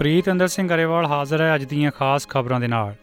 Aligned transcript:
ਪ੍ਰੀਤ 0.00 0.30
ਅੰਦਰ 0.30 0.48
ਸਿੰਘ 0.48 0.68
ਗਰੇਵਾਲ 0.68 1.06
ਹਾਜ਼ਰ 1.06 1.40
ਹੈ 1.40 1.54
ਅੱਜ 1.54 1.64
ਦੀਆਂ 1.64 1.90
ਖਾਸ 1.90 2.26
ਖਬਰਾਂ 2.28 2.60
ਦੇ 2.60 2.68
ਨਾਲ। 2.68 2.94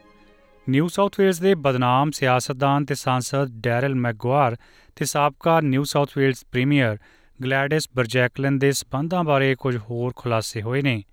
ਨਿਊ 0.69 0.87
ਸਾਊਥ 0.87 1.19
ਵੇਲਜ਼ 1.19 1.41
ਦੇ 1.41 1.55
ਬਦਨਾਮ 1.55 2.11
ਸਿਆਸਤਦਾਨ 2.11 2.85
ਤੇ 2.85 2.95
ਸੰਸਦ 2.95 3.51
ਡੈਰਲ 3.61 3.95
ਮੈਗਵਾਰ 3.95 4.55
ਤੇ 4.95 5.05
ਸਾਬਕਾ 5.05 5.59
New 5.61 5.83
South 5.83 6.17
Wales 6.17 6.39
premier 6.51 6.97
Gladys 7.43 7.87
Berejiklian 7.95 8.57
ਦੇ 8.59 8.71
ਸਬੰਧਾਂ 8.71 9.23
ਬਾਰੇ 9.23 9.55
ਕੁਝ 9.55 9.77
ਹੋਰ 9.77 10.13
ਖੁਲਾਸੇ 10.15 10.61
ਹੋਏ 10.61 10.81
ਨੇ। 10.81 11.03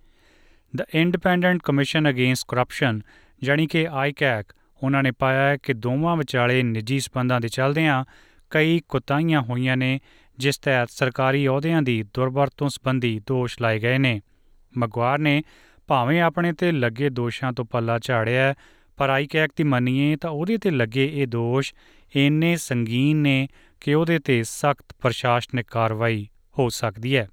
The 0.77 0.83
Independent 0.95 1.61
Commission 1.65 2.11
Against 2.11 2.45
Corruption 2.49 3.01
ਜਾਨੀ 3.43 3.67
ਕਿ 3.67 3.87
ਆਈਕੈਕ, 3.93 4.53
ਉਹਨਾਂ 4.83 5.03
ਨੇ 5.03 5.11
ਪਾਇਆ 5.11 5.49
ਹੈ 5.49 5.57
ਕਿ 5.57 5.73
ਦੋਵਾਂ 5.73 6.17
ਵਿਚਾਲੇ 6.17 6.63
ਨਿੱਜੀ 6.63 7.01
ਸਬੰਧਾਂ 7.01 7.41
ਦੇ 7.41 7.49
ਚੱਲਦਿਆਂ 7.49 8.05
ਕਈ 8.51 8.81
ਕੁਤਾਹੀਆਂ 8.89 9.43
ਹੋਈਆਂ 9.43 9.77
ਨੇ, 9.77 10.01
ਜਿਸ 10.39 10.59
ਤਹਿਤ 10.59 10.91
ਸਰਕਾਰੀ 10.91 11.47
ਅਹੁਦਿਆਂ 11.47 11.83
ਦੀ 11.83 12.03
ਦੁਰਵਰਤੋਂ 12.15 12.69
ਸੰਬੰਧੀ 12.69 13.21
ਦੋਸ਼ 13.27 13.63
ਲਾਏ 13.63 13.79
ਗਏ 13.79 13.99
ਨੇ। 13.99 14.21
ਮਗਵਾਰ 14.79 15.19
ਨੇ 15.19 15.43
ਭਾਵੇਂ 15.87 16.23
ਆਪਣੇ 16.23 16.53
ਤੇ 16.53 16.73
ਲੱਗੇ 16.73 17.11
ਦੋਸ਼ਾਂ 17.11 17.53
ਤੋਂ 17.53 17.65
ਪੱਲਾ 17.65 17.99
ਝਾੜਿਆ 17.99 18.55
ਪਰ 18.97 19.11
ਆਈਕੈਕ 19.11 19.51
ਦੀ 19.57 19.65
ਮੰਨੀਏ 19.65 20.17
ਤਾਂ 20.17 20.31
ਉਹਦੇ 20.31 20.59
ਤੇ 20.59 20.71
ਲੱਗੇ 20.71 21.11
ਇਹ 21.15 21.27
ਦੋਸ਼ 21.27 21.75
ਇੰਨੇ 22.17 22.57
ਸੰਗੀਨ 22.57 23.17
ਨੇ 23.17 23.49
ਕਿ 23.81 23.95
ਉਹਦੇ 23.95 24.19
ਤੇ 24.19 24.43
ਸਖਤ 24.43 24.95
ਪ੍ਰਸ਼ਾਸਨਿਕ 25.03 25.67
ਕਾਰਵਾਈ 25.71 26.29
ਹੋ 26.59 26.69
ਸਕਦੀ 26.69 27.17
ਹੈ। 27.17 27.29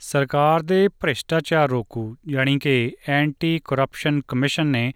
ਸਰਕਾਰ 0.00 0.62
ਦੇ 0.62 0.88
ਭ੍ਰਿਸ਼ਟਾਚਾਰ 0.88 1.68
ਰੋਕੂ 1.68 2.16
ਯਾਨੀ 2.28 2.58
ਕਿ 2.58 2.92
ਐਂਟੀ 3.08 3.60
ਕਰਪਸ਼ਨ 3.64 4.20
ਕਮਿਸ਼ਨ 4.28 4.66
ਨੇ 4.66 4.92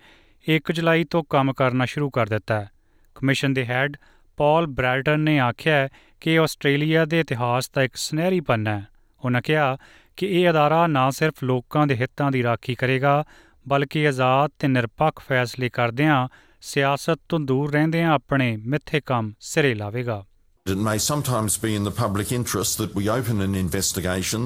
1 0.54 0.72
ਜੁਲਾਈ 0.72 1.04
ਤੋਂ 1.04 1.24
ਕੰਮ 1.24 1.52
ਕਰਨਾ 1.52 1.84
ਸ਼ੁਰੂ 1.84 2.10
ਕਰ 2.10 2.26
ਦਿੱਤਾ 2.26 2.60
ਹੈ। 2.60 2.70
ਕਮਿਸ਼ਨ 3.14 3.52
ਦੇ 3.52 3.66
ਹੈੱਡ 3.66 3.96
ਪਾਲ 4.36 4.66
ਬ੍ਰੈਲਟਨ 4.66 5.20
ਨੇ 5.20 5.38
ਆਖਿਆ 5.38 5.88
ਕਿ 6.20 6.38
ਆਸਟ੍ਰੇਲੀਆ 6.38 7.04
ਦੇ 7.04 7.20
ਇਤਿਹਾਸ 7.20 7.70
ਦਾ 7.70 7.82
ਇੱਕ 7.82 7.96
ਸੁਨਹਿਰੀ 7.96 8.40
ਪੰਨਾ 8.40 8.78
ਹੈ। 8.78 8.86
ਉਹਨਾਂ 9.24 9.42
ਕਿਹਾ 9.42 9.76
ਕਿ 10.16 10.26
ਇਹ 10.40 10.50
ਅਦਾਰਾ 10.50 10.86
ਨਾ 10.86 11.10
ਸਿਰਫ 11.10 11.42
ਲੋਕਾਂ 11.44 11.86
ਦੇ 11.86 11.96
ਹਿੱਤਾਂ 11.96 12.30
ਦੀ 12.30 12.42
ਰਾਖੀ 12.42 12.74
ਕਰੇਗਾ 12.74 13.24
ਬਲਕਿ 13.68 14.06
ਆਜ਼ਾਦ 14.08 14.50
ਤੇ 14.58 14.68
ਨਿਰਪੱਖ 14.68 15.20
ਫੈਸਲੇ 15.28 15.68
ਕਰਦਿਆਂ 15.68 16.28
ਸਿਆਸਤ 16.62 17.18
ਤੋਂ 17.28 17.40
ਦੂਰ 17.40 17.72
ਰਹਿੰਦਿਆਂ 17.72 18.12
ਆਪਣੇ 18.12 18.56
ਮਿੱਥੇ 18.66 19.00
ਕੰਮ 19.06 19.32
ਸਿਰੇ 19.52 19.74
ਲਾਵੇਗਾ 19.74 20.24
It 20.66 20.78
may 20.78 20.98
sometimes 21.04 21.54
be 21.62 21.70
in 21.74 21.82
the 21.82 21.90
public 21.90 22.30
interest 22.34 22.78
that 22.80 22.92
we 22.94 23.08
open 23.14 23.40
an 23.40 23.54
investigation 23.60 24.44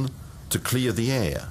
to 0.55 0.59
clear 0.59 0.93
the 0.93 1.09
air. 1.13 1.43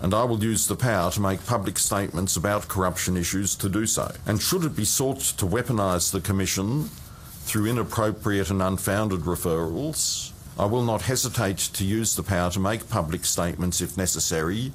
And 0.00 0.14
I 0.14 0.24
will 0.24 0.42
use 0.44 0.66
the 0.66 0.76
power 0.76 1.10
to 1.12 1.20
make 1.20 1.44
public 1.46 1.78
statements 1.78 2.36
about 2.36 2.66
corruption 2.68 3.16
issues 3.16 3.54
to 3.56 3.68
do 3.68 3.84
so. 3.86 4.06
And 4.26 4.42
should 4.42 4.64
it 4.64 4.74
be 4.76 4.84
sought 4.84 5.20
to 5.42 5.46
weaponise 5.46 6.10
the 6.10 6.20
Commission 6.20 6.90
through 7.44 7.66
inappropriate 7.66 8.50
and 8.50 8.62
unfounded 8.62 9.20
referrals, 9.20 10.32
I 10.58 10.66
will 10.66 10.82
not 10.82 11.02
hesitate 11.02 11.58
to 11.74 11.84
use 11.84 12.16
the 12.16 12.24
power 12.24 12.50
to 12.50 12.60
make 12.60 12.88
public 12.90 13.24
statements 13.24 13.80
if 13.80 13.96
necessary 13.96 14.72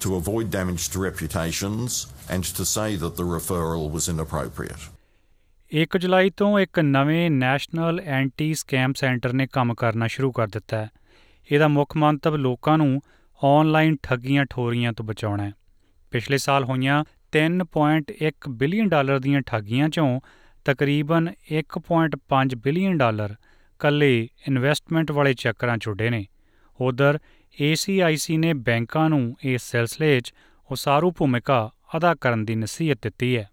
to 0.00 0.14
avoid 0.14 0.50
damage 0.50 0.90
to 0.90 1.00
reputations 1.00 2.06
and 2.30 2.44
to 2.58 2.64
say 2.64 2.94
that 2.96 3.16
the 3.16 3.24
referral 3.24 3.90
was 3.90 4.08
inappropriate. 4.08 4.84
1 5.72 5.98
ਜੁਲਾਈ 5.98 6.30
ਤੋਂ 6.30 6.58
ਇੱਕ 6.60 6.78
ਨਵੇਂ 6.80 7.30
national 7.30 8.00
anti 8.00 8.52
scam 8.54 8.92
centre 8.96 9.32
ਨੇ 9.32 9.46
ਕੰਮ 9.52 9.74
ਕਰਨਾ 9.74 10.06
ਸ਼ੁਰੂ 10.06 10.30
ਕਰ 10.32 10.46
ਦਿੱਤਾ 10.46 10.76
ਹੈ 10.76 10.88
ਇਹਦਾ 11.50 11.68
ਮੁੱਖ 11.68 11.96
ਮੰਤਵ 11.96 12.36
ਲੋਕਾਂ 12.36 12.76
ਨੂੰ 12.78 13.00
ਆਨਲਾਈਨ 13.40 13.96
ਠੱਗੀਆਂ 14.02 14.44
ਠੋਰੀਆਂ 14.50 14.92
ਤੋਂ 14.92 15.04
ਬਚਾਉਣਾ 15.04 15.44
ਹੈ 15.44 15.52
ਪਿਛਲੇ 16.12 16.38
ਸਾਲ 16.38 16.64
ਹੋਈਆਂ 16.64 17.02
3.1 17.36 18.48
ਬਿਲੀਅਨ 18.58 18.88
ਡਾਲਰ 18.88 19.18
ਦੀਆਂ 19.18 19.40
ਠੱਗੀਆਂ 19.46 19.88
ਚੋਂ 19.88 20.20
ਤਕਰੀਬਨ 20.64 21.28
1.5 21.54 22.56
ਬਿਲੀਅਨ 22.64 22.96
ਡਾਲਰ 22.98 23.34
ਕੱਲੇ 23.83 24.27
ਇਨਵੈਸਟਮੈਂਟ 24.47 25.11
ਵਾਲੇ 25.11 25.33
ਚੱਕਰਾਂ 25.33 25.77
ਚੁੱਡੇ 25.77 26.09
ਨੇ 26.09 26.25
ਉਧਰ 26.81 27.19
ACIC 27.67 28.37
ਨੇ 28.39 28.53
ਬੈਂਕਾਂ 28.53 29.09
ਨੂੰ 29.09 29.35
ਇਸ 29.53 29.71
ਸਿਲਸਿਲੇ 29.71 30.19
'ਚ 30.19 30.33
ਉਸਾਰੂ 30.71 31.11
ਭੂਮਿਕਾ 31.17 31.69
ਅਦਾ 31.97 32.13
ਕਰਨ 32.21 32.45
ਦੀ 32.45 32.55
ਨਸੀਹਤ 32.55 32.97
ਦਿੱਤੀ 33.03 33.35
ਹੈ 33.37 33.49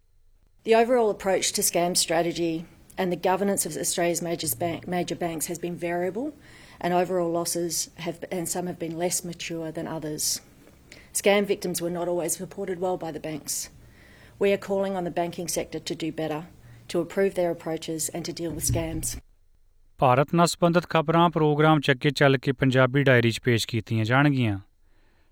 The 0.67 0.75
overall 0.77 1.11
approach 1.15 1.49
to 1.57 1.63
scam 1.63 1.93
strategy 1.99 2.55
and 2.99 3.13
the 3.15 3.19
governance 3.27 3.67
of 3.69 3.77
Australia's 3.83 4.23
major, 4.23 4.49
bank, 4.63 4.87
major 4.95 5.17
banks 5.21 5.47
has 5.47 5.61
been 5.65 5.77
variable, 5.85 6.33
and 6.81 6.93
overall 6.93 7.31
losses 7.31 7.79
have, 8.07 8.25
and 8.33 8.49
some 8.49 8.67
have 8.67 8.79
been 8.79 8.97
less 8.99 9.21
mature 9.25 9.71
than 9.71 9.87
others. 9.87 10.41
Scam 11.13 11.47
victims 11.47 11.83
were 11.83 11.91
not 11.91 12.09
always 12.09 12.41
reported 12.41 12.81
well 12.81 12.99
by 13.05 13.13
the 13.13 13.21
banks. 13.21 13.71
We 14.41 14.53
are 14.53 14.63
calling 14.69 14.97
on 14.97 15.05
the 15.05 15.11
banking 15.11 15.49
sector 15.49 15.79
to 15.79 15.95
do 15.95 16.11
better, 16.13 16.43
to 16.89 17.01
improve 17.01 17.35
their 17.35 17.51
approaches, 17.51 18.09
and 18.11 18.25
to 18.25 18.33
deal 18.33 18.51
with 18.51 18.65
scams. 18.65 19.17
Bharat 20.02 20.34
ਨਾਲ 20.36 20.48
ਸੰਬੰਧਿਤ 20.48 20.86
ਖਬਰਾਂ 20.90 21.30
programme 21.30 21.80
ਚੱਕੇ 21.80 22.10
ਚੱਲ 22.10 22.38
ਕੇ 22.38 22.52
Punjabi 22.52 23.02
diary 23.04 23.32
'ਚ 23.32 23.40
ਪੇਸ਼ 23.40 23.68
ਕੀਤੀਆਂ 23.68 24.06
ਜਾਣਗੀਆਂ। 24.06 24.58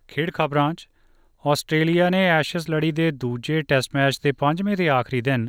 ਖੇਡ 0.08 0.32
ਖਬਰਾਂ 0.32 0.74
'ਚ, 0.74 0.88
ਆਸਟ੍ਰੇਲੀਆ 1.46 2.10
ਨੇ 2.10 2.20
ਐਸ਼ਜ਼ 2.30 2.70
ਲੜੀ 2.70 2.92
ਦੇ 2.92 3.10
ਦੂਜੇ 3.12 3.62
ਟੈਸਟ 3.62 3.96
ਮੈਚ 3.96 4.20
ਦੇ 4.24 4.32
ਪੰਜਵੇਂ 4.32 4.76
ਤੇ 4.78 4.90
ਆਖਰੀ 4.90 5.22
ਦਿਨ 5.22 5.48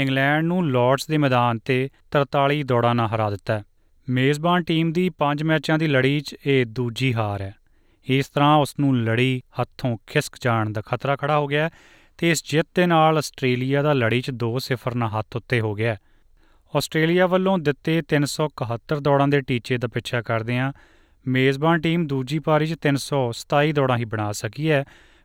ਇੰਗਲੈਂਡ 0.00 0.44
ਨੂੰ 0.44 0.70
ਲਾਰਡਸ 0.70 1.06
ਦੇ 1.06 1.18
ਮੈਦਾਨ 1.18 1.58
ਤੇ 1.58 1.76
43 2.12 2.62
ਦੌੜਾਂ 2.62 2.94
ਨਾਲ 2.94 3.08
ਹਰਾ 3.08 3.28
ਦਿੱਤਾ। 3.30 3.58
ਹੈ 3.58 3.64
ਮੇਜ਼ਬਾਨ 4.08 4.62
ਟੀਮ 4.62 4.92
ਦੀ 4.92 5.08
5 5.18 5.42
ਮੈਚਾਂ 5.42 5.78
ਦੀ 5.78 5.86
ਲੜੀ 5.86 6.20
'ਚ 6.20 6.36
ਇਹ 6.46 6.64
ਦੂਜੀ 6.66 7.12
ਹਾਰ 7.14 7.42
ਹੈ। 7.42 7.54
ਇਸ 8.06 8.28
ਤਰ੍ਹਾਂ 8.28 8.56
ਉਸ 8.56 8.74
ਨੂੰ 8.80 8.96
ਲੜੀ 9.04 9.42
ਹੱਥੋਂ 9.60 9.96
ਖਿਸਕ 10.06 10.36
ਜਾਣ 10.40 10.70
ਦਾ 10.70 10.80
ਖਤਰਾ 10.80 11.16
ਖੜਾ 11.16 11.38
ਹੋ 11.38 11.46
ਗਿਆ 11.46 11.68
ਤੇ 12.18 12.30
ਇਸ 12.30 12.44
ਜਿੱਤ 12.50 12.68
ਦੇ 12.74 12.86
ਨਾਲ 12.86 13.18
ਆਸਟ੍ਰੇਲੀਆ 13.18 13.82
ਦਾ 13.82 13.92
ਲੜੀ 13.92 14.20
'ਚ 14.20 14.30
2-0 14.44 14.96
ਨਾਲ 14.96 15.10
ਹੱਥ 15.18 15.36
ਉੱਤੇ 15.36 15.60
ਹੋ 15.60 15.74
ਗਿਆ। 15.74 15.96
ਆਸਟ੍ਰੇਲੀਆ 16.76 17.26
ਵੱਲੋਂ 17.26 17.58
ਦਿੱਤੇ 17.58 18.02
371 18.08 19.00
ਦੌੜਾਂ 19.00 19.28
ਦੇ 19.28 19.40
ਟੀਚੇ 19.40 19.78
ਦਾ 19.78 19.88
ਪਿੱਛਾ 19.88 20.22
ਕਰਦਿਆਂ 20.22 20.72
ਮੇਜ਼ਬਾਨ 21.26 21.80
ਟੀਮ 21.80 22.06
ਦੂਜੀ 22.06 22.38
ਪਾਰੀ 22.38 22.66
'ਚ 22.66 22.76
327 22.86 23.72
ਦੌੜਾਂ 23.72 23.98
ਹੀ 23.98 24.04
ਬਣਾ 24.04 24.32
ਸਕੀ 24.32 24.70
ਹੈ। 24.70 24.84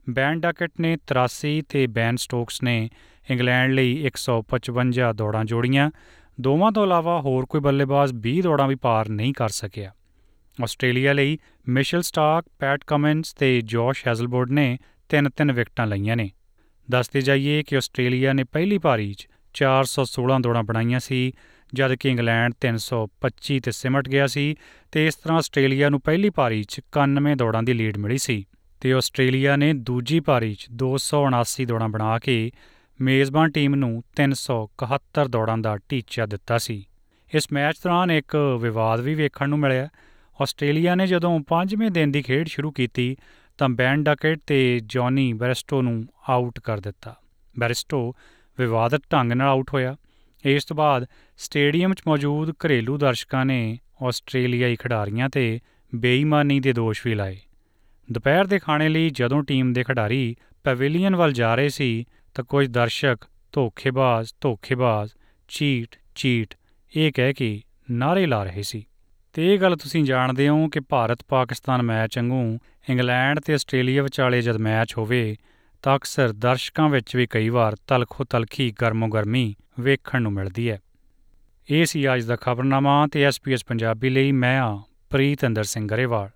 ਬੈਨ 0.09 0.39
ਡਕਟ 0.39 0.71
ਨੇ 0.79 0.97
83 1.07 1.61
ਤੇ 1.69 1.87
ਬੈਨ 1.87 2.15
ਸਟੋਕਸ 2.15 2.63
ਨੇ 2.63 2.89
ਇੰਗਲੈਂਡ 3.29 3.71
ਲਈ 3.71 4.05
155 4.05 5.13
ਦੌੜਾਂ 5.13 5.45
ਜੋੜੀਆਂ। 5.45 5.91
ਦੋਵਾਂ 6.41 6.71
ਤੋਂ 6.71 6.83
ਇਲਾਵਾ 6.83 7.21
ਹੋਰ 7.21 7.45
ਕੋਈ 7.45 7.61
ਬੱਲੇਬਾਜ਼ 7.61 8.13
20 8.13 8.41
ਦੌੜਾਂ 8.41 8.67
ਵੀ 8.67 8.75
ਪਾਰ 8.75 9.09
ਨਹੀਂ 9.09 9.33
ਕਰ 9.33 9.49
ਸਕਿਆ। 9.49 9.91
ਆਸਟ੍ਰੇਲੀਆ 10.63 11.13
ਲਈ 11.13 11.37
ਮਿਸ਼ਲ 11.67 12.01
ਸਟਾਰਕ, 12.01 12.45
ਪੈਟ 12.59 12.83
ਕਮਿੰਸ 12.87 13.33
ਤੇ 13.33 13.61
ਜੋਸ਼ 13.61 14.07
ਹੈਜ਼ਲਬੋਰਡ 14.07 14.51
ਨੇ 14.51 14.77
ਤਿੰਨ 15.09 15.29
ਤਿੰਨ 15.29 15.51
ਵਿਕਟਾਂ 15.51 15.87
ਲਈਆਂ 15.87 16.15
ਨੇ। 16.15 16.29
ਦੱਸਦੇ 16.89 17.21
ਜਾਈਏ 17.21 17.63
ਕਿ 17.63 17.77
ਆਸਟ੍ਰੇਲੀਆ 17.77 18.33
ਨੇ 18.33 18.43
ਪਹਿਲੀ 18.43 18.77
ਪਾਰੀ 18.77 19.13
'ਚ 19.13 19.27
416 19.53 20.41
ਦੌੜਾਂ 20.41 20.63
ਬਣਾਈਆਂ 20.63 20.99
ਸੀ 20.99 21.31
ਜਦ 21.73 21.93
ਕਿ 21.93 22.09
ਇੰਗਲੈਂਡ 22.09 22.53
325 22.61 23.59
ਤੇ 23.59 23.71
ਸਿਮਟ 23.71 24.09
ਗਿਆ 24.09 24.27
ਸੀ 24.27 24.55
ਤੇ 24.91 25.07
ਇਸ 25.07 25.15
ਤਰ੍ਹਾਂ 25.15 25.37
ਆਸਟ੍ਰੇਲੀਆ 25.37 25.89
ਨੂੰ 25.89 26.01
ਪਹਿਲੀ 26.01 26.29
ਪਾਰੀ 26.29 26.63
'ਚ 26.63 26.81
91 26.99 27.35
ਦੌੜਾਂ 27.35 27.63
ਦੀ 27.63 27.73
ਲੀਡ 27.73 27.97
ਮਿਲੀ 27.97 28.17
ਸੀ 28.17 28.45
ਤੇ 28.81 28.93
ਆਸਟ੍ਰੇਲੀਆ 28.93 29.55
ਨੇ 29.55 29.73
ਦੂਜੀ 29.73 30.19
ਪਾਰੀ 30.19 30.53
'ਚ 30.53 30.67
279 30.83 31.65
ਦੌੜਾਂ 31.65 31.89
ਬਣਾ 31.89 32.19
ਕੇ 32.19 32.51
ਮੇਜ਼ਬਾਨ 33.01 33.51
ਟੀਮ 33.51 33.75
ਨੂੰ 33.75 34.03
371 34.15 35.27
ਦੌੜਾਂ 35.29 35.57
ਦਾ 35.57 35.77
ਟੀਚਾ 35.89 36.25
ਦਿੱਤਾ 36.25 36.57
ਸੀ। 36.57 36.87
ਇਸ 37.35 37.47
ਮੈਚ 37.51 37.75
ਦੌਰਾਨ 37.83 38.11
ਇੱਕ 38.11 38.57
ਵਿਵਾਦ 38.59 38.99
ਵੀ 38.99 39.15
ਵੇਖਣ 39.15 39.49
ਨੂੰ 39.49 39.59
ਮਿਲਿਆ। 39.59 39.87
ਆਸਟ੍ਰੇਲੀਆ 40.41 40.95
ਨੇ 40.95 41.07
ਜਦੋਂ 41.07 41.39
ਪੰਜਵੇਂ 41.39 41.91
ਦਿਨ 41.91 42.11
ਦੀ 42.11 42.21
ਖੇਡ 42.21 42.47
ਸ਼ੁਰੂ 42.47 42.71
ਕੀਤੀ, 42.71 43.17
ਤਾਂ 43.57 43.69
ਬੈਨ 43.69 44.03
ਡਕਟ 44.03 44.39
ਤੇ 44.47 44.79
ਜੌਨੀ 44.85 45.33
ਬੈਰਸਟੋ 45.33 45.81
ਨੂੰ 45.81 46.05
ਆਊਟ 46.29 46.59
ਕਰ 46.59 46.79
ਦਿੱਤਾ। 46.79 47.15
ਬੈਰਸਟੋ 47.59 48.15
ਵਿਵਾਦਤ 48.59 49.01
ਢੰਗ 49.13 49.31
ਨਾਲ 49.31 49.49
ਆਊਟ 49.49 49.73
ਹੋਇਆ। 49.73 49.95
ਇਸ 50.45 50.65
ਤੋਂ 50.65 50.75
ਬਾਅਦ 50.75 51.05
ਸਟੇਡੀਅਮ 51.37 51.93
'ਚ 51.93 52.01
ਮੌਜੂਦ 52.07 52.49
ਘਰੇਲੂ 52.49 52.97
ਦਰਸ਼ਕਾਂ 52.97 53.45
ਨੇ 53.45 53.79
ਆਸਟ੍ਰੇਲੀਆਈ 54.03 54.75
ਖਿਡਾਰੀਆਂ 54.75 55.29
ਤੇ 55.29 55.59
ਬੇਈਮਾਨੀ 55.95 56.59
ਦੇ 56.59 56.73
ਦੋਸ਼ 56.73 57.01
ਵੀ 57.05 57.13
ਲਾਏ। 57.13 57.37
ਦੁਪਹਿਰ 58.11 58.45
ਦੇ 58.45 58.59
ਖਾਣੇ 58.59 58.89
ਲਈ 58.89 59.09
ਜਦੋਂ 59.09 59.43
ਟੀਮ 59.43 59.73
ਦੇ 59.73 59.83
ਖਿਡਾਰੀ 59.83 60.35
ਪੈਵਿਲੀਅਨ 60.63 61.15
ਵੱਲ 61.15 61.33
ਜਾ 61.33 61.55
ਰਹੇ 61.55 61.69
ਸੀ, 61.69 62.05
ਤਾਂ 62.33 62.43
ਕੁਝ 62.43 62.67
ਦਰਸ਼ਕ 62.67 63.17
ਧੋਖੇਬਾਜ਼ 63.51 64.33
ਧੋਖੇਬਾਜ਼, 64.41 65.11
ਚੀਟ 65.47 65.95
ਚੀਟ, 66.15 66.53
ਇਹ 66.95 67.11
ਕਹਿ 67.15 67.33
ਕੇ 67.33 67.61
ਨਾਰੇ 67.91 68.25
ਲਾ 68.25 68.43
ਰਹੇ 68.43 68.63
ਸੀ। 68.63 68.85
ਤੇ 69.33 69.53
ਇਹ 69.53 69.59
ਗੱਲ 69.59 69.75
ਤੁਸੀਂ 69.75 70.03
ਜਾਣਦੇ 70.03 70.47
ਹੋ 70.49 70.69
ਕਿ 70.69 70.79
ਭਾਰਤ 70.79 71.19
ਪਾਕਿਸਤਾਨ 71.27 71.81
ਮੈਚ 71.81 72.17
ਵਾਂਗੂ 72.17 72.57
ਇੰਗਲੈਂਡ 72.89 73.39
ਤੇ 73.39 73.53
ਆਸਟ੍ਰੇਲੀਆ 73.53 74.03
ਵਿਚਾਲੇ 74.03 74.41
ਜਦ 74.41 74.57
ਮੈਚ 74.57 74.97
ਹੋਵੇ 74.97 75.35
ਤਾਂ 75.81 75.95
ਅਕਸਰ 75.95 76.31
ਦਰਸ਼ਕਾਂ 76.31 76.89
ਵਿੱਚ 76.89 77.15
ਵੀ 77.15 77.27
ਕਈ 77.27 77.49
ਵਾਰ 77.49 77.75
ਤਲਖੋ 77.87 78.23
ਤਲਖੀ 78.23 78.73
ਗਰਮੋ 78.81 79.07
ਗਰਮੀ 79.07 79.55
ਵੇਖਣ 79.79 80.21
ਨੂੰ 80.21 80.33
ਮਿਲਦੀ 80.33 80.69
ਹੈ। 80.69 80.79
ਇਹ 81.69 81.85
ਸੀ 81.85 82.13
ਅੱਜ 82.13 82.23
ਦਾ 82.23 82.35
ਖਬਰਨਾਮਾ 82.35 83.07
ਤੇ 83.07 83.23
ਐਸਪੀਐਸ 83.23 83.65
ਪੰਜਾਬੀ 83.65 84.09
ਲਈ 84.09 84.31
ਮੈਂ 84.31 84.61
ਆ 84.61 84.83
ਪ੍ਰੀਤ 85.09 85.45
ਅੰਦਰ 85.45 85.63
ਸਿੰਘ 85.63 85.87
ਗਰੇਵਾਲ। 85.87 86.29